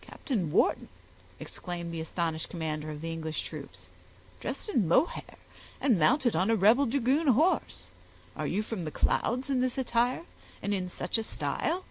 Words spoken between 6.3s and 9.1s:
on a rebel dragoon horse! Are you from the